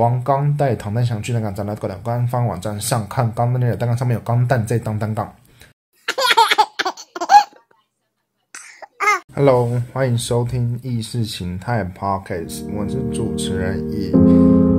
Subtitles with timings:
[0.00, 5.30] 王刚带唐丹翔去那个展览馆官方网站上看钢弹内的单杠上面有钢蛋在当单杠。
[9.36, 14.69] Hello，欢迎收听意识形态 Podcast，我是主持人易。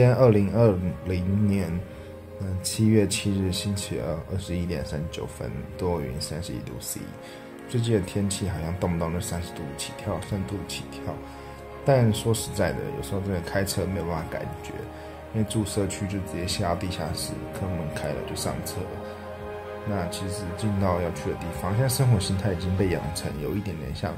[0.00, 1.70] 间二零二零年，
[2.40, 7.00] 嗯，七月七日星期二二十一点三十九分，多云三十一度 C。
[7.68, 11.14] 最近的天气好像动不动就三十度起跳，三度起跳。
[11.84, 14.72] 但说实在的，有时候真的开车没有办法感觉，
[15.34, 18.76] 因为住社区就直接下到地下室，车门开了就上车。
[19.86, 24.16] 那其实进到要去的地方，现在生活形态已经被养成有一点点像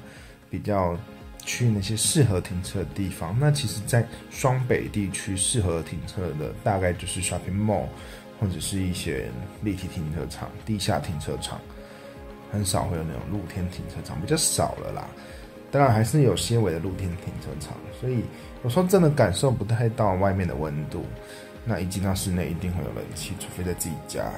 [0.49, 0.97] 比较。
[1.45, 7.87] 去那些适合停车的地方，那其实，在双北地区适合停车的大概就是 shopping mall，
[8.41, 9.29] 或者是一些
[9.63, 11.61] 立体停车场、地下停车场，
[12.53, 15.09] 很少会有那种露天停车场，比较少了啦。
[15.71, 18.23] 当然还是有些微的露天停车场，所以
[18.63, 21.05] 有时候真的感受不太到外面的温度。
[21.65, 24.31] 那一进到室内，一定会有冷气，除非在自己家。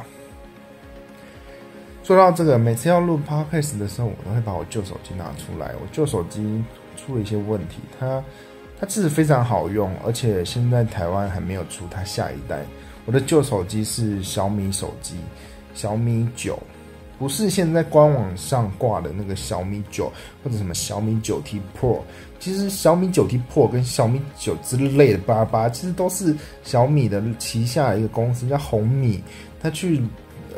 [2.03, 5.75] 说到这个，每次要录 podcast 的时候，我都会把我旧手机拿出来。
[5.81, 6.65] 我旧手机。
[6.97, 8.23] 出了一些问题，它
[8.79, 12.63] 它其实非常好用，而且现在台湾还没有出它下一代。
[13.07, 15.15] 我的旧手机是小米手机，
[15.75, 16.59] 小米九，
[17.19, 20.11] 不是现在官网上挂的那个小米九
[20.43, 22.01] 或者什么小米九 T Pro。
[22.41, 29.23] 其实小米九 T Pro 跟小米九之类的八八，其实都是小米的旗下一个公司叫红米，
[29.63, 30.03] 它去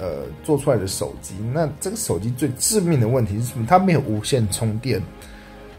[0.00, 1.34] 呃做出来的手机。
[1.52, 3.66] 那这个手机最致命的问题是什么？
[3.68, 5.00] 它没有无线充电。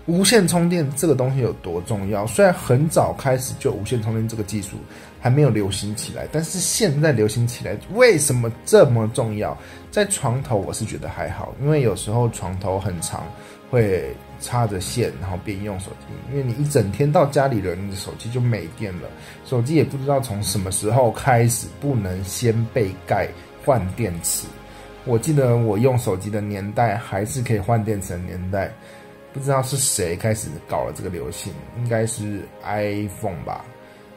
[0.08, 2.26] 无线充电这个东西有多重要？
[2.26, 4.78] 虽然很早开始就无线充电这个技术
[5.20, 9.56] 还没有流行起来，但是现在流行起来，为什么这么重要？
[9.92, 13.28] 在床头我是觉得还好，因为有时候床头很长，
[13.70, 16.06] 会插着线，然后边用手机。
[16.32, 19.10] 因为你一整天到家里了，你的手机就没电了，
[19.46, 23.28] 手机也不知道从什么时候开始不能掀被盖
[23.66, 24.48] 换电池。
[25.04, 28.72] 我记得我用手机的年代还是可以换电池的年代。
[29.38, 33.64] 不知道是谁开始搞了这个流行，应该是 iPhone 吧？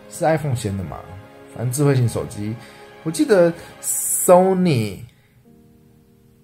[0.08, 0.98] 是 iPhone 先的嘛？
[1.54, 2.56] 反正智慧型手机，
[3.02, 4.98] 我记得 Sony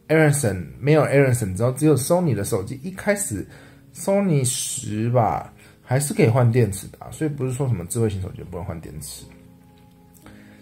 [0.09, 3.47] Ericsson 没有 Ericsson 之后，只有 Sony 的手机一开始
[3.94, 9.25] Sony 十吧，还是可以换电池的，啊所以不是说什么智慧型手机不能换电池。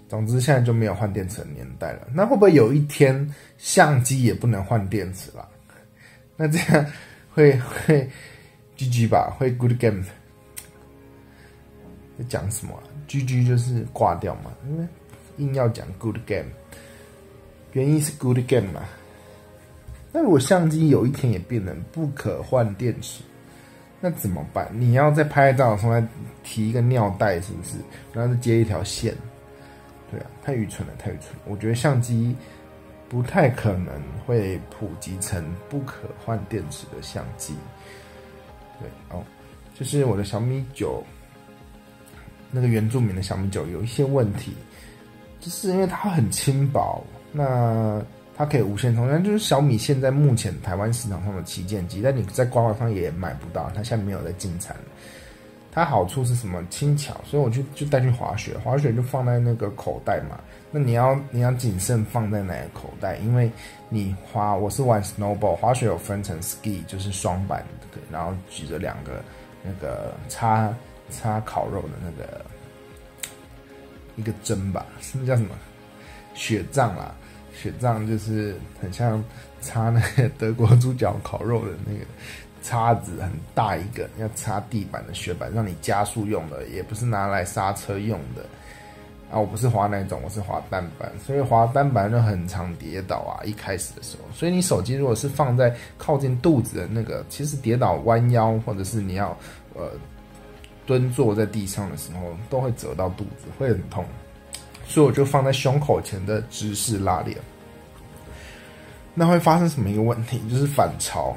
[0.08, 2.06] 总之现在就没有换电池的年代了。
[2.14, 5.48] 那会不会有一天相机也不能换电池了？
[6.36, 6.86] 那这样？
[7.34, 8.08] 会会
[8.76, 10.04] GG 吧，会 Good Game。
[12.16, 12.72] 在讲什么
[13.08, 14.86] ？GG 就是挂掉嘛，因为
[15.38, 16.46] 硬要讲 Good Game，
[17.72, 18.82] 原因是 Good Game 嘛。
[20.12, 23.24] 那如果相机有一天也变成不可换电池，
[24.00, 24.68] 那怎么办？
[24.72, 26.00] 你要在拍照的时候
[26.44, 27.76] 提一个尿袋，是不是？
[28.12, 29.12] 然后再接一条线？
[30.08, 31.34] 对啊，太愚蠢了，太愚蠢。
[31.46, 32.36] 我觉得相机。
[33.08, 33.92] 不太可能
[34.26, 37.54] 会普及成不可换电池的相机。
[38.80, 39.22] 对哦，
[39.78, 41.02] 就是我的小米九，
[42.50, 44.52] 那个原住民的小米九有一些问题，
[45.40, 48.02] 就是因为它很轻薄，那
[48.36, 54.76] 它可以无线充电，就是小米现在目前台湾市场上的旗舰机，但你在官网上也买不到，它现在没有在进产。
[55.74, 56.64] 它好处是什么？
[56.70, 60.38] 轻巧，所以我就就带去滑雪，滑雪就放在那个口袋嘛。
[60.70, 63.16] 那你要你要谨慎放在哪个口袋？
[63.16, 63.50] 因为
[63.88, 67.66] 你滑，我是玩 snowboard，滑雪有分成 ski，就是双板，
[68.08, 69.20] 然后举着两个
[69.64, 70.72] 那个插
[71.10, 72.44] 插烤肉的那个
[74.14, 75.56] 一个针吧，是不是叫什么
[76.34, 77.12] 雪杖啦？
[77.52, 79.22] 雪杖就是很像
[79.60, 82.04] 插那个德国猪脚烤肉的那个。
[82.64, 88.42] 叉子很大一个，要擦地板的雪板，让你加速用的，也不是拿来刹车用的。
[89.30, 93.44] 啊，我不是滑那种，我是滑单板，所以滑单板就很常跌倒啊。
[93.44, 99.36] 一开始的时候，所以你手机如果是放在靠近肚子的那个，其实跌倒弯腰，或者是你要
[99.74, 99.90] 呃
[100.86, 104.04] 蹲坐在地上的时候，都会折到肚子，会很痛。
[104.86, 107.36] 所以我就放在胸口前的姿势拉链。
[109.14, 110.40] 那会发生什么一个问题？
[110.48, 111.36] 就是反潮。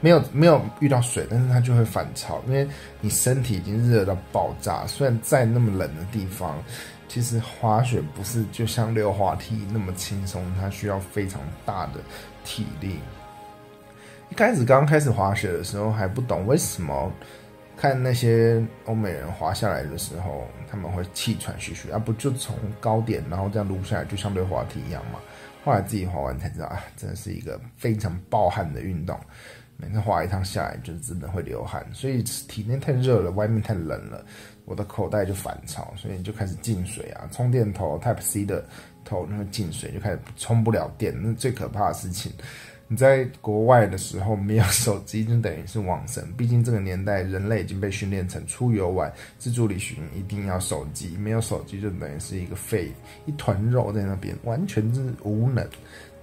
[0.00, 2.68] 没有没有遇到水，但是它就会反潮，因为
[3.00, 4.86] 你身体已经热到爆炸。
[4.86, 6.56] 虽然在那么冷的地方，
[7.08, 12.00] 其实滑雪不是就像溜滑梯那么轻松，它需要非常大的
[12.44, 12.98] 体力。
[14.30, 17.10] 一开始刚开始滑雪的时候还不懂为什么
[17.76, 25.18] 看那些欧美人滑下来的时候他们会气喘吁吁，啊不就从高点然后这样撸下来，就像溜滑梯一样嘛。
[25.64, 29.18] 后来自己滑完才知道啊，真的是一个非常暴汗的运动。
[29.80, 34.24] 每次滑一趟下来，就真的会流汗，所以体内太热了，外面太冷了，
[34.64, 37.28] 我的口袋就反潮，所以就开始进水啊。
[37.30, 38.64] 充电头 Type C 的
[39.04, 42.32] 头那个进水就开始充不了电，那最可怕的事情。
[42.88, 46.26] 你在国外的时候没有手机，就等于是网神。
[46.36, 52.90] 毕竟这个年代人类已经被训练成出游玩、自助旅行一定要手机，没有手机就等于是一个废
[53.26, 55.64] 一团肉在那边，完全是无能。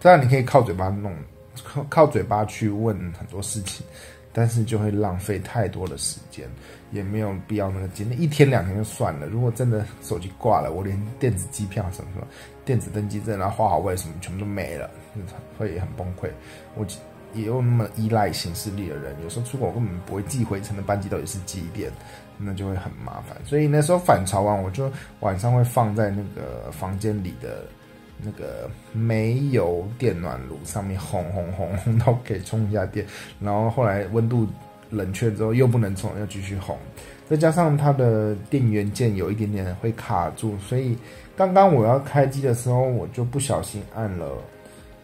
[0.02, 1.16] 当然你可以靠嘴巴弄。
[1.64, 3.86] 靠靠嘴巴去问很多事情，
[4.34, 6.48] 但是就会浪费太多的时间，
[6.92, 9.26] 也没有必要那个今天一天两天就算了。
[9.28, 12.28] 如果真的手机挂了，我连电子机票什么什么、
[12.66, 14.90] 电子登机证然后花好位什么全部都没了，
[15.58, 16.30] 会很崩溃。
[16.76, 16.86] 我
[17.34, 21.92] 也有那么依赖行事力的人，有时候出国根本不会寄回程的班机到底是几点，
[22.38, 23.38] 那就会很麻烦。
[23.46, 27.66] 所以那时候反潮完，我就晚上会放在那个房间里的。
[28.24, 33.06] 那个煤油电暖炉上面轰轰轰轰到可以充一下电，
[33.40, 34.48] 然后后来温度
[34.90, 36.78] 冷却之后又不能充，又继续轰，
[37.30, 40.98] 再加上它的电源键有一点点会卡住，所以
[41.36, 44.32] 刚刚我要开机的时候，我就不小心按了。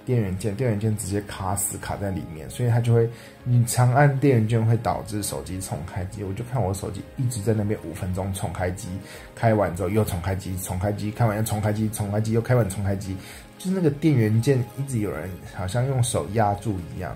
[0.06, 3.10] 电源键，电源键直接卡死，卡在里面，所以它就会，
[3.44, 6.24] 你长按电源键会导致手机重开机。
[6.24, 8.88] 我就看我手机一直在那边五分钟重开机，
[9.36, 13.16] 开完之后又重开机，重开机，开完又重开机，重开机又开完重开机，
[13.58, 17.16] 就是那个电源键一直有人好像用手压住一样。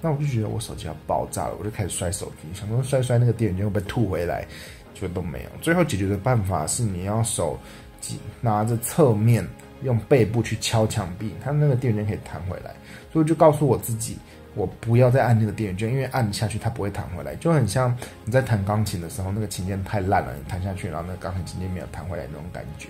[0.00, 4.46] 那我就觉得我手机要爆炸了，我就开始摔手机，想说摔摔那个电源键会不会吐回来，
[4.94, 5.50] 结果都没有。
[5.60, 7.58] 最后解决的办法是你要手
[8.00, 9.44] 机拿着侧面。
[9.82, 12.74] 用背部去敲墙壁，它那个电源可以弹回来，
[13.12, 14.18] 所以就告诉我自己，
[14.54, 22.88] 我不要再按那个电源键，因为按下去它不会弹回来，就很像你在弹钢琴的时候，那个琴键太烂了，你弹下去，然后那个钢琴琴键没有弹回来那种感觉。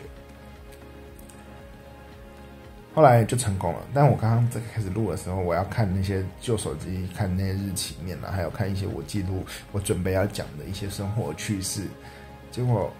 [2.94, 11.82] 后来就成功了，但我刚刚在开始录的时候，我要看那些旧手机，看那些日期面啊，还有看一些我记录我准备要讲的一些生活趣事，
[12.50, 12.92] 结果。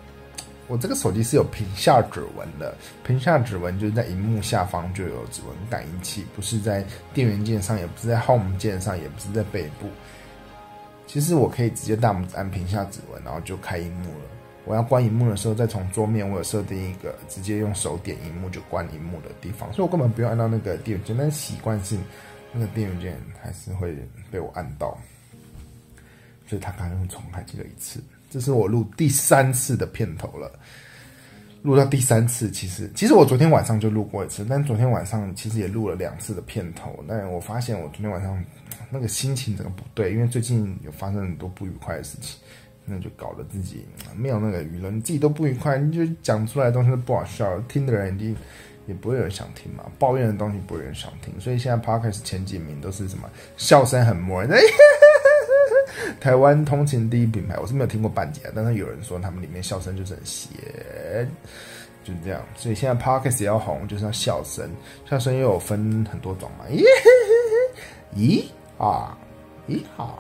[0.68, 6.84] 我这个手机是有屏下指纹的，屏下指纹就是在荧幕下方就有指纹感应器，不是在
[7.14, 9.88] 电源键上，也不是在 Home 键上，也不是在背部。
[11.06, 14.24] 其实我可以直接大拇指按屏下指纹，然后就开荧幕了。
[14.66, 21.98] 我要关荧幕的时候，再从桌面我有设定一个直接用手点荧幕就关荧幕的地方，所以我根本不用按到那个电源键，但是习惯性
[22.52, 23.96] 那个电源键还是会
[24.30, 24.98] 被我按到，
[26.46, 28.02] 所以他刚刚又重开机了一次。
[28.30, 30.50] 这是我录第三次的片头了，
[31.62, 37.04] 录到第三次，其实其实我昨天晚上就录过一次，但昨天晚上其实也录了两次的片头。
[37.08, 38.42] 但我发现我昨天晚上
[38.90, 42.38] 那个心情整个不对，因为最近有发生很多不愉快的事情，
[42.84, 43.86] 那就搞得自己
[44.16, 48.36] 没有那个娱乐，你自己都不愉快，你就讲出来的东西都不好笑，听的人一定
[48.86, 54.50] 也不会有人想听嘛，抱怨的东西不会有人想听，所以现在 podcast 前几名都是什么笑声很默人。
[56.20, 60.48] 台湾通勤第一品牌，我是没有听过半截，但是有人说他们里面笑声就是很邪，
[62.04, 62.40] 就是这样。
[62.56, 64.68] 所以现在 Podcast 要红，就是要笑声，
[65.08, 66.64] 笑声又有分很多种嘛。
[66.70, 66.82] 咦
[68.16, 68.44] 咦
[68.82, 69.16] 啊
[69.68, 70.18] 咦哈，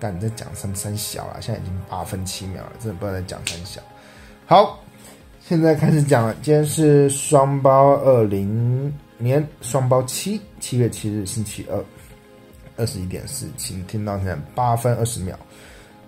[0.00, 1.38] 但你在讲三三小啊？
[1.40, 3.80] 现在已经八分七秒了，真的不知道在讲三小。
[4.46, 4.82] 好，
[5.40, 6.34] 现在开始讲了。
[6.42, 11.84] 今天是双包二零年双包七，七月七日星期二。
[12.76, 15.34] 二十一点四，请听到现在八分二十秒，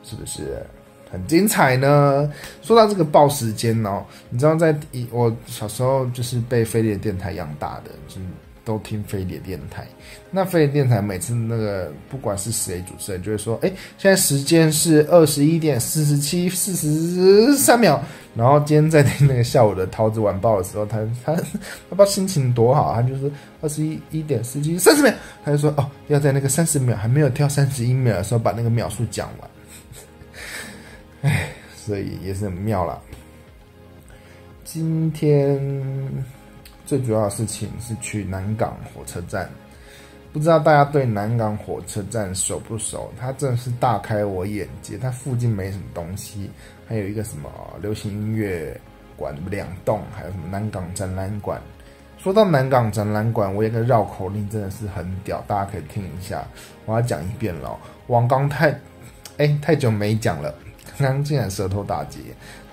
[0.02, 0.64] 是不是
[1.10, 2.32] 很精彩呢？
[2.62, 4.76] 说到这个报时间哦，你知道在
[5.10, 8.20] 我小时候就是被飞碟电台养大的，就
[8.64, 9.86] 都听飞碟电台。
[10.30, 18.02] 那飞碟电台每次那个不管是谁主持人，就会说：“哎，现在时间是二十一点四十七四十三秒。”
[18.34, 21.42] 然后今天在听那个下午的桃子晚报的时候，他他他
[21.90, 23.30] 不知道心情多好，他就是
[23.60, 25.12] 二十一一点四七三十秒，
[25.44, 29.50] 他就说：“哦，要在那个三十秒还没有跳三十一秒的时候把那个秒数讲完。”
[31.22, 33.00] 哎，所以也是很妙了。
[34.64, 36.33] 今天。
[36.86, 39.48] 最主要的事情是去南港火车站，
[40.32, 43.12] 不知道大家对南港火车站熟不熟？
[43.18, 44.98] 它真的是大开我眼界。
[44.98, 46.50] 它附近没什么东西，
[46.86, 47.50] 还有一个什么
[47.80, 48.78] 流行音乐
[49.16, 51.60] 馆两栋，还有什么南港展览馆，
[52.18, 56.44] 说到南港展览馆，我有个绕口令真的是很屌，大家可以听一下。
[56.84, 57.78] 我要讲一遍了。
[58.08, 58.78] 王刚太，
[59.38, 60.54] 哎，太久没讲了，
[60.98, 62.18] 刚刚竟然舌头打结。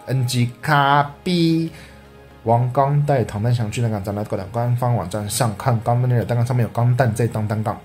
[0.07, 1.71] NG 卡 B，
[2.43, 7.77] 王刚带唐丹祥去南港展览馆的官方网站上看钢弹那个单杠上面有钢弹在当单杠，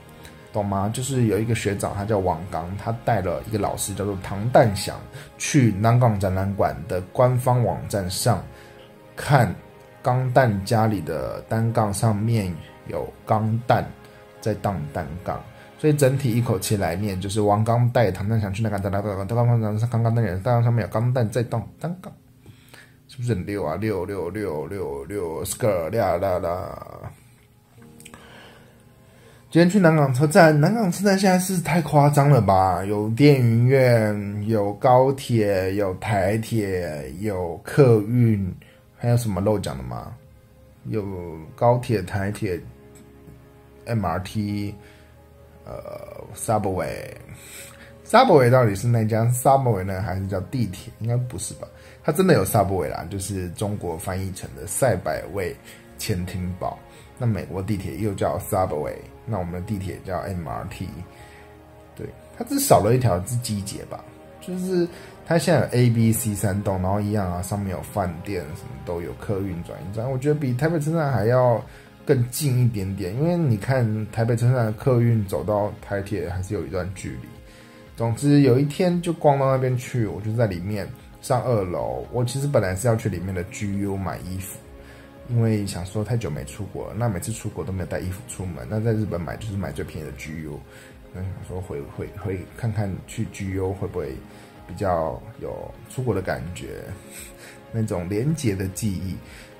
[0.52, 0.90] 懂吗？
[0.92, 4.96] 就是有一个学长，他叫王刚，他带了一个老师叫做唐丹祥
[5.38, 8.42] 去南港展览馆的官方网站上
[9.14, 9.54] 看。
[10.02, 12.54] 钢弹家里的单杠上面
[12.86, 13.84] 有钢弹
[14.40, 15.42] 在荡单杠，
[15.80, 22.12] 所以整体一口气来念就是王刚带唐蛋想去那个单杠单杠单杠上刚刚那人单杠上面有钢弹在荡单杠，
[23.16, 23.76] 是不是很溜啊？
[23.76, 27.10] 六六六六六 sk 啦啦啦！
[29.50, 32.84] 今天去南港车站，南港车站现在是太夸张了吧？
[32.84, 38.54] 有电影院，有高铁，有台铁，有客运。
[38.98, 40.14] 还有什么漏讲的吗？
[40.84, 41.02] 有
[41.54, 42.60] 高铁、台铁、
[43.86, 44.74] MRT，
[45.64, 50.92] 呃，Subway，Subway 到底是那家 Subway 呢，还是叫地铁？
[50.98, 51.66] 应该不是吧？
[52.06, 55.52] 它真的有 Subway 啦，就是中国翻译成的赛百味
[55.98, 56.78] 潜艇堡。
[57.18, 58.94] 那美国地铁又叫 Subway，
[59.26, 60.86] 那我们的地铁叫 MRT。
[61.96, 62.06] 对，
[62.38, 64.04] 它只少了一条是机捷吧？
[64.40, 64.86] 就是。
[65.28, 70.08] 它现在有 A、B、C 三栋，然后一样啊，上面有饭店，什么都有，客运转运站。
[70.08, 71.60] 我觉得比台北车站还要
[72.04, 77.28] 更近一点点，因为你看台北车站的客运走到台铁还是有一段距离。
[77.96, 80.88] 总之有一天就逛到那边去，我就在里面
[81.26, 82.06] 上二楼。
[82.12, 84.58] 我其实本来是要去里面的 GU 买衣服，
[85.28, 90.56] 因为想说太久没出国了，那每次出国都没有带衣服出门，那在日本买就是买最便宜的 GU。
[91.12, 94.14] 那想说回回回看看去 GU 会不会。
[94.68, 96.82] 比较有出国的感觉，
[97.70, 99.14] 那种廉洁的记忆，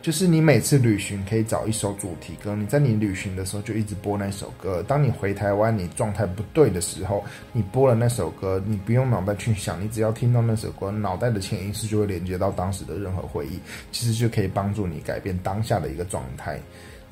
[0.06, 4.80] 就是你每次旅行可以找一首主题歌，你在你旅行的时候就一直播那首歌。
[4.86, 13.58] 当你回台湾，你状态不对的时候，你播了那首歌，你不用脑袋去想，你只要听到那首歌，脑袋的潜意识就会连接到当时的任何回忆，
[13.90, 16.56] 其实就可以帮助你改变当下的一个状态。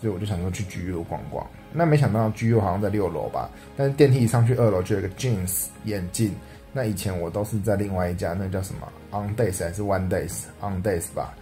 [0.01, 6.33] 所以我就想说去 G U 逛逛，那没想到 G U 好像在六楼吧，但是电梯一上去二楼就有一个 Jeans 眼镜。
[6.77, 11.33] 那以前我都是在另外一家，那叫什么 On Days 还是 One Days On Days 吧，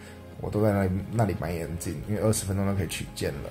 [0.42, 3.48] 我都在那里那里买眼镜，因为二十分钟都可以取件了。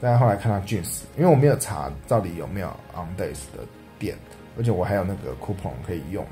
[0.00, 3.66] 但后来看到 Jeans，因为我没有查到底有没有 On Days 的
[3.98, 4.16] 店，
[4.56, 6.24] 而且我还有那个 coupon 可以用。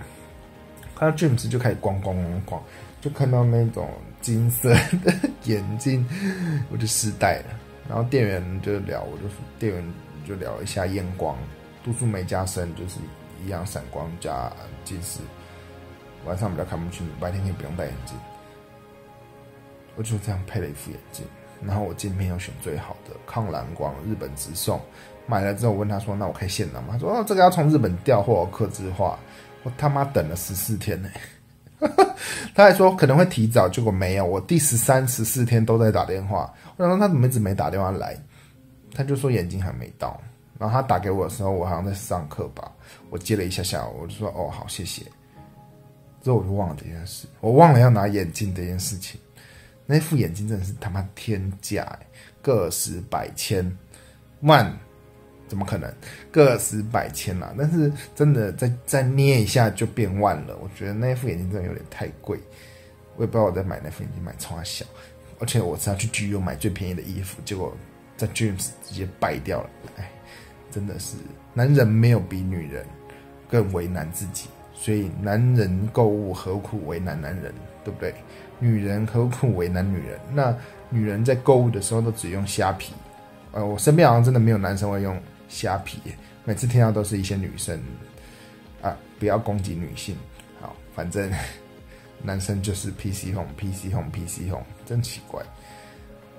[0.96, 2.62] 看到 Jeans 就开始逛逛逛逛，
[3.02, 3.90] 就看到那种
[4.22, 4.70] 金色
[5.04, 5.12] 的
[5.44, 6.06] 眼镜，
[6.70, 7.58] 我就试戴了。
[7.86, 9.24] 然后店员就聊，我就
[9.58, 9.84] 店员
[10.26, 11.36] 就聊一下验光，
[11.84, 12.98] 度数没加深，就是。
[13.44, 14.52] 一样闪光加
[14.84, 15.18] 近视，
[16.24, 18.16] 晚上比较看不清楚，白天可以不用戴眼镜。
[19.96, 21.24] 我就这样配了一副眼镜，
[21.62, 24.80] 然后我镜片又选最好的抗蓝光，日本直送。
[25.26, 29.18] 买了之后，我问他说：“那我可以现拿吗？”他说：“哦，这个要从日本调货，刻字化。”
[29.62, 31.08] 我他妈等了十四天呢，
[32.52, 34.24] 他还说可能会提早，结果没有。
[34.26, 38.18] 我第十三、十四天都在打电话，我想说他怎么一直没打电话来？
[38.92, 40.20] 他就说眼睛还没到。
[40.58, 42.72] 然后他打给我的时候，我好像在上课吧。
[43.08, 45.02] 我接了一下下，我就说：“哦，好，谢谢。”
[46.22, 49.20] 之后我就忘了这件事，我忘了要拿眼镜这件事情。
[49.86, 51.98] 那副眼镜真的是他妈天价，
[52.40, 53.70] 个十百千
[54.40, 54.72] 万，
[55.48, 55.92] 怎么可能
[56.30, 57.54] 个十百千啊？
[57.56, 60.56] 但是真的再再捏一下就变万了。
[60.62, 62.38] 我觉得那副眼镜真的有点太贵，
[63.16, 64.84] 我也不知道我在买那副眼镜买超小，
[65.38, 67.76] 而且我是要去 G U 买最便宜的衣服，结果
[68.16, 70.10] 在 Dreams 直接败掉了，哎。
[70.70, 71.16] 真的是，
[71.52, 72.86] 男人没有比女人
[73.46, 77.52] 更为难自己，所以男人购物何苦为难男人，
[77.84, 78.14] 对不对？
[78.62, 80.20] 女人何苦为难女人？
[80.32, 80.56] 那
[80.88, 82.94] 女人在购物的时候都只用虾皮，
[83.50, 85.98] 呃，我身边好像真的没有男生会用虾皮，
[86.44, 87.82] 每次听到都是一些女生
[88.80, 90.16] 啊，不要攻击女性，
[90.60, 91.28] 好，反正
[92.22, 95.42] 男生就是 PC home，PC home，PC home，真奇怪。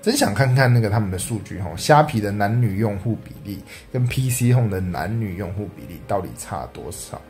[0.02, 7.22] 真想看看那个他们的数据哈，虾皮的男女用户比例跟 PC 红的男女用户比例到底差多少？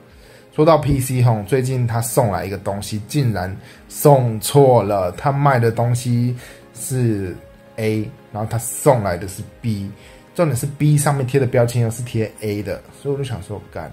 [0.55, 3.53] 说到 PC 吼最近他送来一个东西，竟然
[3.89, 6.35] 送错了，他卖的东西
[6.75, 7.35] 是
[7.77, 9.89] A，然后他送来的是 B，
[10.35, 13.91] 重点是 B 上面贴的标签又是贴 A 的，所以我就想说干，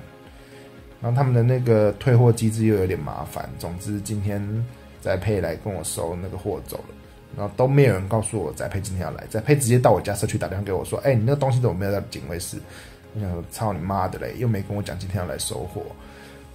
[1.00, 4.42] 然后他们的那个退货机制又有点麻烦，总之今天
[5.00, 6.94] 再配来跟我收那个货走了。
[7.36, 12.58] 然后都没有人告诉我翟佩今天要来，翟佩直接到我家社区打电话给我说：“哎，你那个东西怎么没有在警卫室？”
[13.14, 15.80] 我想说：“操你妈的嘞，又没跟我讲今天要来收货。”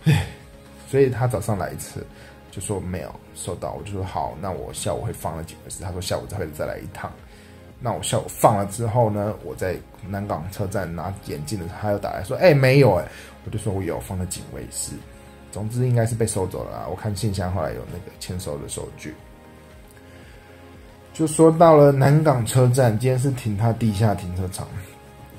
[0.06, 0.26] 唉，
[0.90, 2.06] 所以他早上来一次
[2.52, 5.84] 就说没有收到，我就说好，那我下午会放了警卫室。
[5.84, 7.12] 他说下午再会再来一趟。
[7.82, 9.76] 那我下午放了之后呢，我在
[10.08, 13.06] 南港车站拿眼镜的时候，他又打来说：“哎，没有哎。”
[13.46, 14.94] 我就说我有放在警卫室。
[15.52, 16.88] 总之应该是被收走了。
[16.90, 19.14] 我看信箱后来有那个签收的收据。
[21.14, 24.68] 就说到了南港车站，今天是停他地下停车场。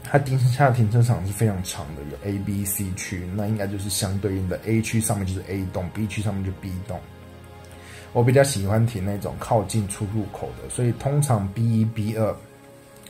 [0.08, 6.98] 它地下停车场是非常长的，有 A、B、C 区，那应该就是相对应的 A 区上面就是 A 栋，B 区上面就 B 栋。
[8.12, 12.34] 我比较喜欢停那种靠近出入口的，所以通常 B 一、B 二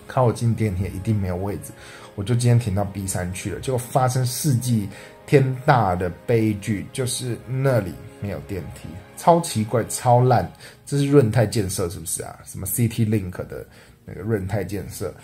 [0.06, 1.70] 靠近电梯一定没有位置。
[2.14, 4.88] 我就今天停到 B 三去了，结果发生世纪
[5.26, 8.88] 天大的悲剧，就是那里没有电梯，
[9.18, 10.50] 超奇怪、超烂。
[10.86, 12.38] 这是润泰建设是不是啊？
[12.44, 13.66] 什么 CT Link 的
[14.04, 15.14] 那个润泰建设？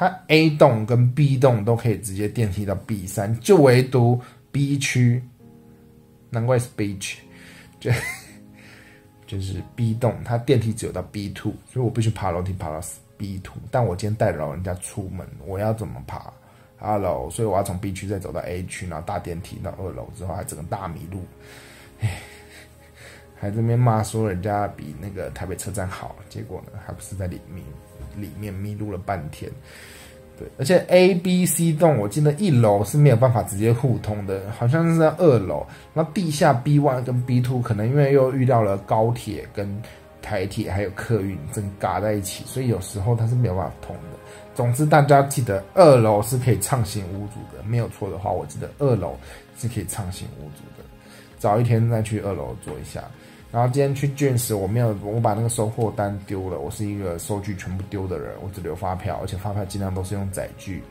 [0.00, 4.18] 它 A 栋跟 B 栋都可以直接电梯到 B 三，就唯独
[4.50, 5.22] B 区，
[6.30, 7.22] 难怪是 B 区，
[7.78, 7.90] 就
[9.28, 12.80] 就是 B 栋，它电梯只有到 B two，所以我必须爬楼梯爬到
[13.18, 13.58] B two。
[13.70, 16.32] 但我今天带老人家出门，我要怎么爬
[16.78, 17.28] 二楼？
[17.28, 21.22] 所以我要从 B 区再走到 A 区，然后搭电梯到二楼之后，还整个大迷路，
[23.40, 27.64] 还这边骂说人家比那个台北车站好，结果呢，还不是在里面。
[28.16, 29.48] 里面迷路了半天，
[30.36, 35.64] 对，而且 A、B、C 栋，我记得一楼是没有办法直接互通的，好像是在二楼。
[35.94, 39.80] 那地下 B one 跟 B two 可能因为又遇到了高铁跟
[40.20, 44.18] 台铁还有客运，正嘎在一起，所以有时候它是没有办法通的。
[44.56, 49.16] 总之，大家记得二楼是可以畅行无阻的，没有错的话，我记得二楼
[49.56, 50.84] 是可以畅行无阻的。
[51.38, 53.04] 早一天再去二楼坐一下。
[53.52, 56.60] 然后今天去卷时，我没有，我把那个收货单丢了。
[56.60, 60.82] 我是一个收据全部丢的人，我只留发票，而且发票尽量都是用载具。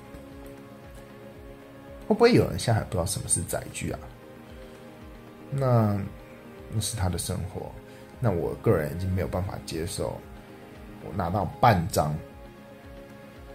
[2.08, 4.00] 会不会有人现在还不知道什么是载具啊？
[5.52, 5.98] 那
[6.72, 7.72] 那是他的生活，
[8.20, 10.20] 那我个人已经没有办法接受。
[11.06, 12.14] 我拿到半张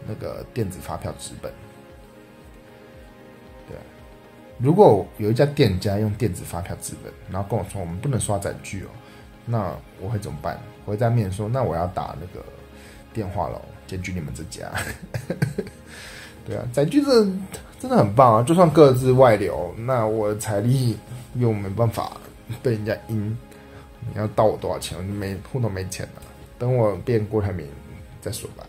[0.07, 1.53] 那个电子发票纸本。
[4.59, 8.89] 如果有一家店家用电子发票资本，然后跟我说我们不能刷载具哦，
[9.45, 10.59] 那我会怎么办？
[10.85, 12.45] 我会在面说，那我要打那个
[13.13, 14.71] 电话喽，检举你们这家。
[16.47, 17.25] 对啊，载具这
[17.81, 18.43] 真的很棒啊！
[18.43, 20.97] 就算各自外流，那我财力
[21.37, 22.13] 又没办法
[22.63, 23.37] 被人家阴，
[24.01, 24.97] 你要盗我多少钱？
[24.99, 26.23] 我就没户头没钱了，
[26.59, 27.67] 等我变郭台铭
[28.21, 28.65] 再说吧。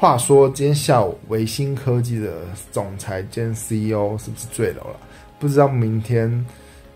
[0.00, 2.38] 话说，今天下午，维新科技的
[2.72, 4.96] 总裁兼 CEO 是不是坠楼了？
[5.38, 6.46] 不知道明天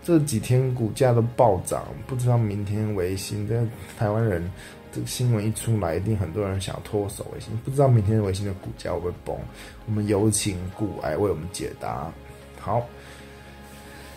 [0.03, 3.63] 这几天股价都暴涨，不知道明天维新这
[3.95, 4.51] 台湾人
[4.91, 7.55] 这个新闻一出来，一定很多人想脱手维新。
[7.57, 9.37] 不知道明天维新的股价会不会崩？
[9.85, 12.11] 我们有请古癌为我们解答。
[12.59, 12.83] 好，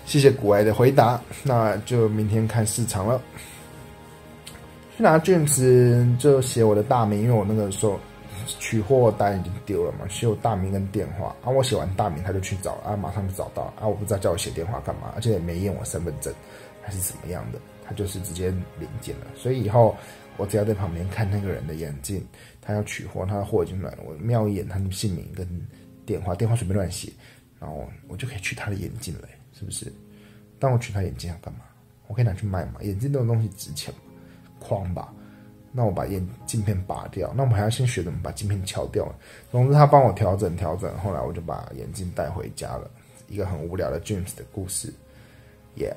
[0.06, 3.20] 谢谢古癌的回答，那就明天看市场了。
[4.96, 8.00] 去拿卷子就写我的大名，因为我那个时候。
[8.58, 10.06] 取货单已经丢了嘛？
[10.08, 11.50] 只有大名跟电话啊！
[11.50, 13.86] 我写完大名，他就去找啊，马上就找到啊！
[13.86, 16.32] 我不知道叫我写电话干嘛，而且也没验我身份证，
[16.82, 17.58] 还是怎么样的？
[17.84, 19.26] 他就是直接领件了。
[19.36, 19.96] 所以以后
[20.36, 22.26] 我只要在旁边看那个人的眼镜，
[22.60, 25.46] 他要取货，他的货已经来了，我瞄一眼他的姓名跟
[26.06, 27.12] 电话，电话随便乱写，
[27.60, 29.92] 然后我就可以取他的眼镜了，是不是？
[30.58, 31.60] 但我取他眼镜要干嘛？
[32.06, 32.80] 我可以拿去卖嘛？
[32.82, 34.00] 眼镜这种东西值钱嘛？
[34.58, 35.12] 框吧。
[35.70, 39.06] 那我把眼镜片拔掉，那我们还要先学怎么把镜片敲掉。
[39.52, 42.90] 总之，他帮我调整调整，后来我就把眼镜带回家了。
[43.28, 44.92] 一个很无聊的 James 的故事，
[45.74, 45.94] 耶，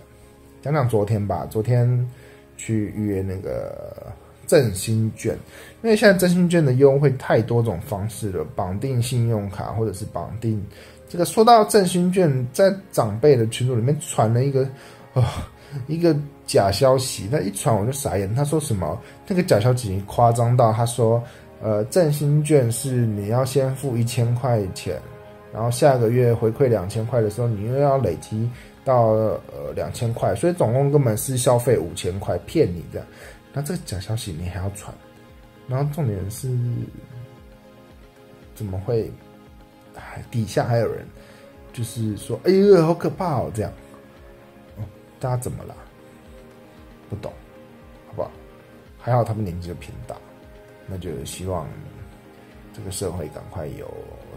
[0.61, 1.47] 讲讲昨天吧。
[1.49, 2.09] 昨天
[2.57, 4.11] 去预约那个
[4.45, 5.33] 振兴券，
[5.81, 10.61] 因为现在振兴券的优惠太多种方式了，绑定信用卡或者是绑定
[11.07, 11.23] 这个。
[11.23, 14.67] 说到振兴券，在长辈的群组里面传了一个
[15.13, 15.47] 啊。
[15.87, 16.13] 一个
[16.51, 18.35] 假消息，那一传我就傻眼。
[18.35, 19.01] 他说什么？
[19.25, 21.23] 那个假消息夸张到他说，
[21.61, 24.99] 呃，振兴券是你要先付一千块钱，
[25.53, 28.49] 然后下个月回馈两千块的时候，你又要累积
[28.83, 33.01] 到呃两千块，所以总共根本是消费五千块，骗你的。
[33.53, 34.93] 那这个假消息你还要传？
[35.69, 36.49] 然后重点是，
[38.55, 39.09] 怎么会
[39.95, 41.07] 还底下还有人
[41.71, 43.71] 就是说，哎呦，好可怕哦，这样。
[45.17, 45.73] 大家怎么了？
[47.11, 47.33] 不懂，
[48.07, 48.31] 好不好？
[48.97, 50.15] 还好他们年纪就偏大，
[50.87, 51.67] 那就希望
[52.73, 53.85] 这个社会赶快有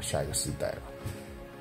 [0.00, 0.82] 下一个时代了。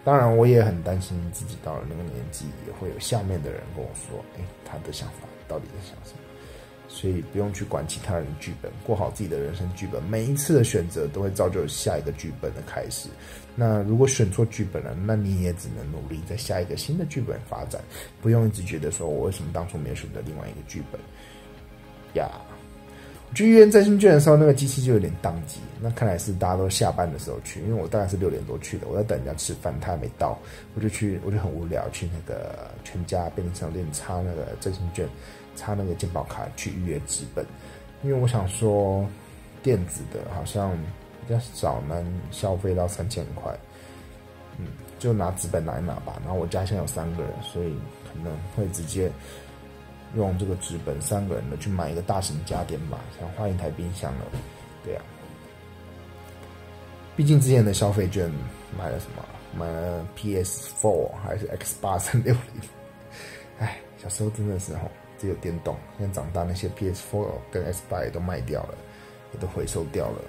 [0.04, 6.20] 当然，我也很担心自己到了那个年纪，也会有下面的人跟我说：“哎，他的想法到底在想什么？”
[6.88, 10.02] 所以不用去管其他人剧本，过好自己的人生剧本。
[10.04, 13.10] 每一次的选择都会造就下一个剧本的开始。
[13.56, 17.82] 那如果选错剧本了，那你也只能努力在下一个新的剧本发展，
[18.22, 21.00] 不用一直觉得说我为什么当初没有选择另外一个剧本
[22.14, 22.30] 呀。
[23.36, 25.60] 去医院振兴券的时候，那个机器就有点宕机。
[25.82, 30.38] 那看来是大家都下班的时候去，因为我大概是六点多去的，我在等人家吃饭，他还没到，
[30.76, 35.08] 我就去，我就很无聊，去那个全家便利商店插那个振兴券，
[35.56, 37.46] 插那个健保卡去预约纸本，
[38.04, 39.08] 因为我想说
[39.62, 40.72] 电子的好像
[41.26, 43.52] 比较少能消费到三千块，
[44.58, 44.68] 嗯，
[45.00, 46.20] 就拿纸本来拿吧。
[46.24, 49.12] 然后我家现在有三个人，所以可能会直接。
[50.16, 54.26] 用这个纸本三个人的去买一个大型家电吧，想换一台冰箱了，
[54.84, 55.02] 对呀。
[57.16, 58.32] 毕竟之前的消费券
[58.78, 59.26] 买了什么？
[59.58, 62.70] 买了 PS4 还是 X 八三六零？
[63.58, 64.82] 哎，小时候真的是吼，
[65.24, 65.74] 只有电动。
[65.98, 68.76] 现在长大，那些 PS4 跟 S 八也都卖掉了，
[69.34, 70.22] 也都回收掉了。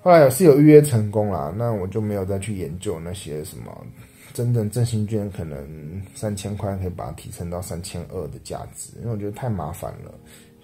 [0.00, 3.86] 后来是有预约成功啦，那我就没有再去研究那些什么。
[4.32, 10.14] 真正振兴券可能三千块可以把它提升到三千二的价值，因为我觉得太麻烦了。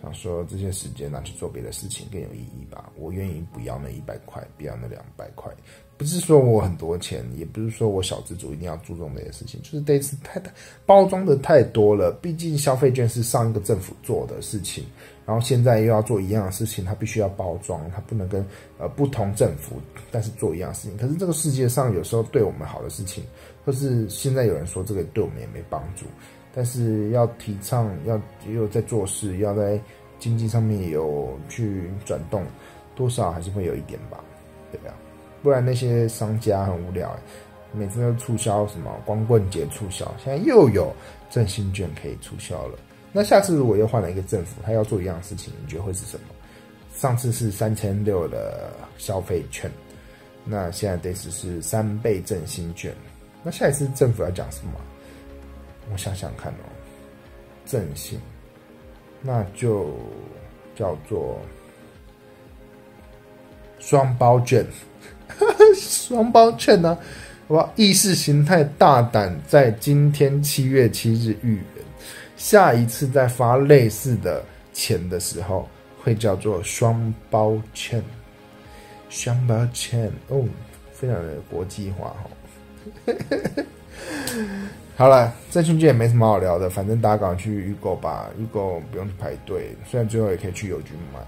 [0.01, 2.91] 想说这些时间拿去做别的事情更有意义吧。
[2.97, 5.53] 我愿意不要那一百块，不要那两百块。
[5.97, 10.53] 不是说我很多钱，也不是说我小资主一定要注重这些事情，就是这次太太
[10.85, 12.13] 包装的太多了。
[12.21, 14.85] 毕竟消费券是上一个政府做的事情，
[15.25, 18.45] 然后现在又要做一样的事情，它必须要包装，它不能跟
[18.79, 19.77] 呃不同政府
[20.11, 20.97] 但是做一样事情。
[20.97, 23.25] 可是这个世界上有时候对我们好的事情。
[23.65, 26.07] 或是现在有人说这个对我们也没帮助，
[26.55, 28.17] 但是要提倡要
[28.49, 29.77] 又在做事，要在
[30.21, 32.47] 经济上面有去转动，
[32.95, 34.23] 多少还是会有一点，吧？
[35.47, 37.17] 不然那些商家很无聊，
[37.73, 40.93] 每次都促销什么光棍节促销，现在又有
[41.31, 42.77] 振兴券可以促销了。
[43.13, 46.35] 那下次如果又换了一个政府，他要做一样事情，你觉得会是什么？
[46.97, 49.71] 上次是三千六的消费券，
[50.45, 52.93] 那现在这次是三倍振兴券。
[53.45, 54.73] 那下一次政府要讲什么？
[55.93, 56.67] 我想想看哦，
[57.65, 58.21] 振兴，
[59.23, 59.95] 那就
[60.75, 61.39] 叫做
[63.79, 64.67] 双包券，
[65.75, 66.97] 双包券呢？
[67.49, 71.85] 好吧，意识形态大胆，在今天七月七日预言，
[72.37, 75.69] 下一次再发类似的钱的时候，
[76.03, 78.03] 会叫做双包券，
[79.09, 80.45] 双包券哦，
[80.93, 82.31] 非常的国际化哈。
[84.97, 91.21] 好了，振兴券也没什么好聊的，反正大家赶快去预购吧，预购不用去排队，虽然最后也可以去邮局买。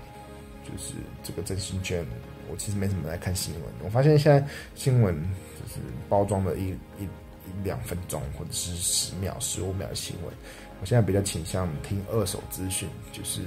[0.71, 0.93] 就是
[1.25, 2.05] 这个真心券，
[2.51, 10.33] 我其实没什么在看新闻，我发现现在新闻就是包装的一一一两分钟或者是十秒、十五秒的新闻，
[10.81, 13.43] 我现在比较倾向听二手资讯，就是。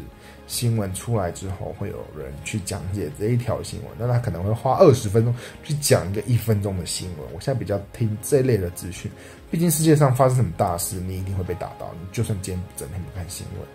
[0.48, 5.34] 新闻出来之后，会有人去讲解这一条新闻，那他可能会花二十分钟
[5.64, 7.20] 去讲一个一分钟的新闻。
[7.34, 9.10] 我现在比较听这类的资讯，
[9.50, 11.90] 毕竟世界上发生什么大事，你一定会被打到。
[12.02, 13.68] 你就算今天整天不看新闻，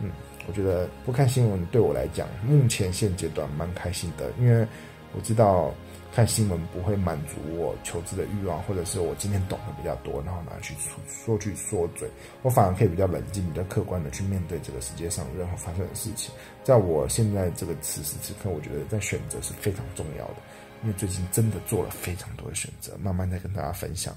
[0.00, 0.10] 嗯，
[0.50, 4.66] 我觉得不看新闻对我来讲，目前现阶段蛮开心的，因为
[5.14, 5.72] 我知道。
[6.12, 10.74] 看新闻不会满足我求知的欲望，或者是我今天懂得比较多，然后拿去
[11.06, 12.10] 说去说嘴，
[12.42, 16.34] 我反而可以比较冷静、比较客观的去面对这个世界上任何发生的事情。
[16.64, 20.34] 在我现在这个此时此刻，我觉得在选择是非常重要的，
[20.82, 24.12] 因为最近真的做了非常多的选择，慢慢再跟大家分享。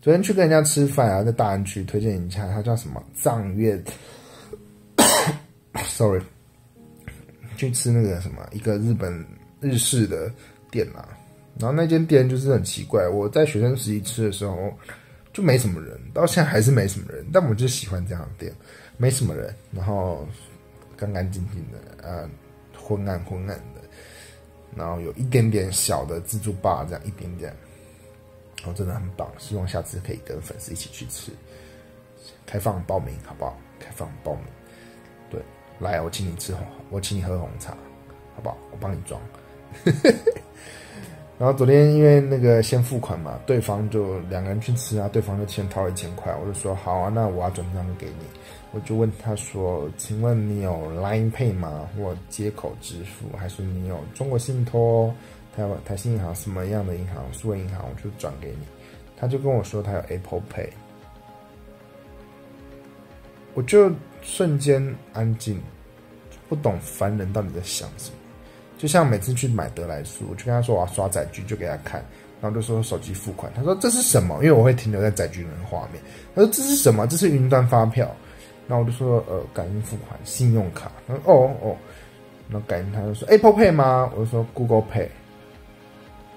[0.00, 3.82] 昨天去跟人家吃饭啊，在大安区推荐一下，他叫什么藏月
[5.88, 6.22] ，sorry，
[7.56, 9.24] 去吃那个什么一个日本。
[9.60, 10.30] 日式的
[10.70, 11.08] 店啊，
[11.58, 13.08] 然后那间店就是很奇怪。
[13.08, 14.70] 我在学生时期吃的时候
[15.32, 17.24] 就没什么人，到现在还是没什么人。
[17.32, 18.52] 但我就喜欢这样的店，
[18.98, 20.28] 没什么人，然后
[20.98, 22.28] 干干净净的，呃，
[22.78, 23.80] 昏暗昏暗的，
[24.76, 27.50] 然后有一点点小的自助吧，这样一点点，
[28.58, 29.26] 然后真的很棒。
[29.38, 31.32] 希望下次可以跟粉丝一起去吃，
[32.44, 33.58] 开放报名好不好？
[33.80, 34.44] 开放报名，
[35.78, 37.76] 来，我请你吃红，我请你喝红茶，
[38.34, 38.56] 好不好？
[38.70, 39.20] 我帮你装。
[41.36, 48.24] 然后昨天因为那个先付款嘛，对方就两个人去吃啊，对方就先掏一千块，我就说好啊，那我要转账给你。
[48.70, 51.88] 我就问他说，请问你有 Line Pay 吗？
[51.96, 55.12] 或接口支付，还是你有中国信托、
[55.56, 57.16] 台湾台新银行什么样的银行？
[57.32, 58.66] 数位银行我就转给你。
[59.16, 60.68] 他就跟我说他有 Apple Pay，
[63.54, 63.90] 我就
[64.24, 64.82] 瞬间
[65.12, 65.60] 安静，
[66.48, 68.16] 不懂凡人到底在想什么。
[68.78, 72.04] 就像每次去买德莱素，我就跟他说我要刷载具，就给他看，
[72.40, 73.52] 然后就说手机付款。
[73.54, 74.34] 他说这是什么？
[74.36, 76.02] 因为我会停留在载具的画面。
[76.34, 77.06] 他说这是什么？
[77.06, 78.10] 这是云端发票。
[78.66, 80.90] 然后我就说呃，感应付款，信用卡。
[81.06, 81.76] 他说哦哦，
[82.48, 84.10] 然后感应他就说 Apple Pay 吗？
[84.16, 85.06] 我就说 Google Pay。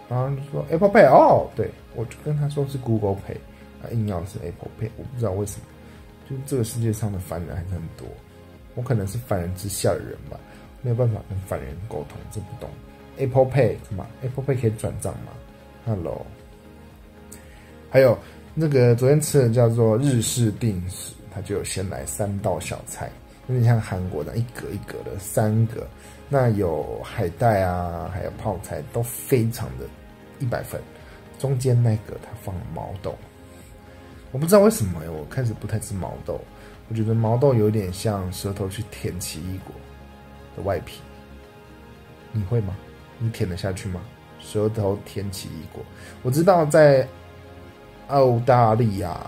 [0.10, 3.36] 然后就说 Apple Pay 哦，对，我就跟他说是 Google Pay，
[3.82, 5.66] 他硬要是 Apple Pay，我不知道为什么，
[6.30, 8.08] 就这个世界上的凡人还是很多。
[8.76, 10.40] 我可能是凡人之下的人吧，
[10.82, 12.70] 没有办法跟凡人沟通，这不懂。
[13.18, 15.32] Apple Pay 嘛，Apple Pay 可以转账吗
[15.86, 16.24] ？Hello，
[17.90, 18.16] 还有
[18.54, 23.10] 那个昨天吃的叫做日式定食，它就有先来三道小菜，
[23.48, 25.88] 有点像韩国的一格一格的三个，
[26.30, 29.86] 那有海带啊，还有泡菜，都非常的
[30.38, 30.80] 一百分。
[31.40, 33.16] 中间那个它放毛豆，
[34.32, 36.40] 我不知道为什么我开始不太吃毛豆，
[36.90, 39.74] 我觉得毛豆有点像舌头去舔奇异果
[40.56, 41.02] 的外皮，
[42.32, 42.76] 你会吗？
[43.20, 44.02] 你舔得下去吗？
[44.40, 45.84] 舌头舔奇异果，
[46.24, 47.08] 我知道在
[48.08, 49.20] 澳大利亚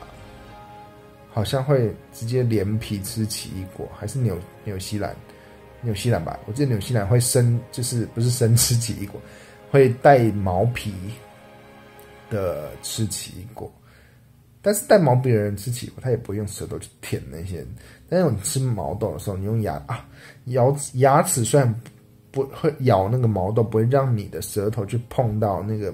[1.32, 5.16] 好像会直接连皮吃奇异果，还是纽纽西兰？
[5.82, 9.20] 纽西兰吧，我记得纽西兰会生，就是不是生吃奇异果，
[9.72, 10.94] 会带毛皮。
[12.32, 13.72] 的吃奇异果，
[14.62, 17.65] 但是带毛皮的人吃奇异果，他也不会用舌头去舔那些。
[18.10, 20.06] 但是你吃毛豆的时候，你用牙啊
[20.45, 21.82] 咬牙齿，虽然
[22.32, 25.93] 不会咬那个毛豆，不会让你的舌头去碰到那个。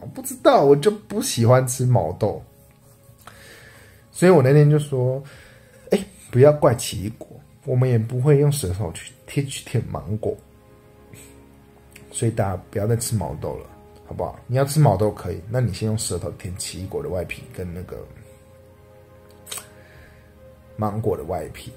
[0.00, 2.42] 我不知道，我就不喜欢吃毛豆，
[4.10, 5.22] 所以我那天就说
[5.90, 7.28] ：“哎，不要怪奇异果，
[7.64, 10.36] 我们也不会用舌头去贴去舔芒果。”
[12.10, 13.66] 所以大家不要再吃毛豆了。
[14.06, 14.38] 好不好？
[14.46, 17.96] 你要吃毛豆可以，那你先用舌头舔奇异果的外皮跟那个
[20.76, 21.72] 芒果的外皮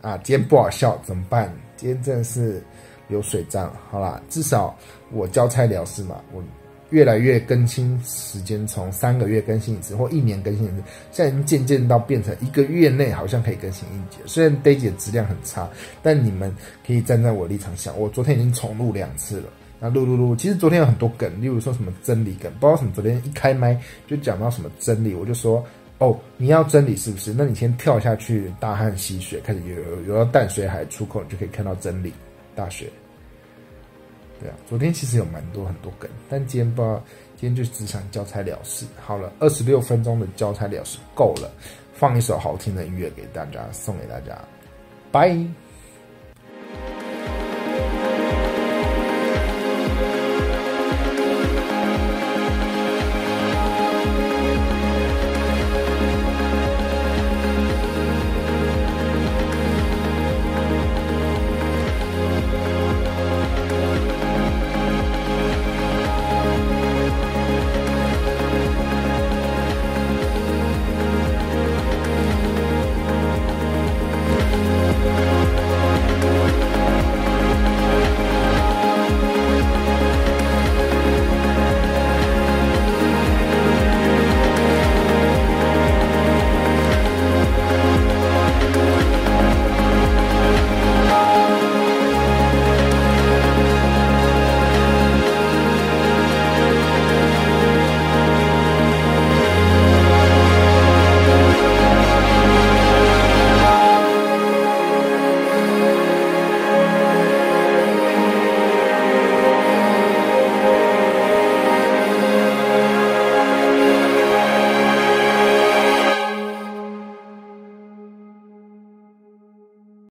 [0.00, 0.16] 啊。
[0.18, 1.52] 今天不好笑怎么办？
[1.76, 2.62] 今天真的是
[3.08, 3.74] 流水账。
[3.90, 4.74] 好啦，至少
[5.12, 6.42] 我交差了事嘛，我
[6.90, 10.76] 越来越更新时间，从三个月更新一次或一年更新一次，
[11.10, 14.18] 现在已经渐渐到变成一个月内好像可以更新一节。
[14.24, 15.68] 虽然 Day 姐质量很差，
[16.02, 16.54] 但你们
[16.86, 19.48] 可以站在我立场想，我昨天已经重录两次了。
[19.78, 22.90] 那录录录，其实昨天有很多梗，例如说什么真理梗，不知道什么。
[22.94, 25.62] 昨天一开麦就讲到什么真理，我就说
[25.98, 27.32] 哦，你要真理是不是？
[27.32, 32.12] 那你先跳下去，大汉溪水开始游游到淡水海出口，你就可以看到真理
[32.54, 32.90] 大学。
[34.40, 37.02] 对啊，昨天其实有蛮多很多梗，但今天不知道，
[37.36, 38.86] 今天就只想交差了事。
[39.04, 41.50] 好了，二十六分钟的交差了事够了，
[41.92, 44.38] 放一首好听的音乐给大家，送给大家，
[45.12, 45.65] 拜。